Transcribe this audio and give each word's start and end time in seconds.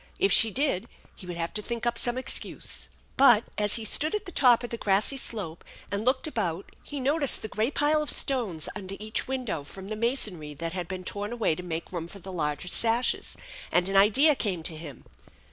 If 0.17 0.31
she 0.31 0.49
did, 0.49 0.87
he 1.15 1.27
would 1.27 1.37
have 1.37 1.53
to 1.53 1.61
think 1.61 1.85
up 1.85 1.95
some 1.95 2.17
excuse. 2.17 2.87
But, 3.17 3.43
as 3.59 3.75
he 3.75 3.85
stood 3.85 4.15
at 4.15 4.25
the 4.25 4.31
top 4.31 4.63
of 4.63 4.71
the 4.71 4.77
grassy 4.77 5.15
slope 5.15 5.63
and 5.91 6.03
looked 6.03 6.25
about, 6.25 6.73
he 6.81 6.99
noticed 6.99 7.43
the 7.43 7.47
great 7.47 7.75
pile 7.75 8.01
of 8.01 8.09
stones 8.09 8.67
under 8.75 8.95
each 8.99 9.27
window, 9.27 9.63
from 9.63 9.89
the 9.89 9.95
masonry 9.95 10.55
that 10.55 10.73
had 10.73 10.87
been 10.87 11.03
torn 11.03 11.31
away 11.31 11.53
to 11.53 11.61
make 11.61 11.91
room 11.91 12.07
for 12.07 12.17
the 12.17 12.31
larger 12.31 12.67
sashes, 12.67 13.37
and 13.71 13.89
an 13.89 13.95
idea 13.95 14.33
came 14.35 14.63
to 14.63 14.75
him. 14.75 15.05